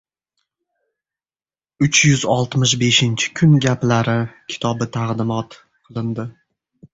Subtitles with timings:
[1.87, 4.17] “Uch yuz oltmish beshinchi kun gaplari”
[4.55, 6.27] kitobi taqdimot qilindi